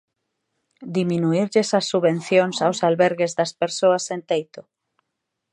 ¿Diminuírlles 0.97 1.69
as 1.79 1.85
subvencións 1.91 2.57
aos 2.59 2.79
albergues 2.89 3.31
das 3.39 3.51
persoas 3.61 4.03
sen 4.07 4.21
teito? 4.29 4.61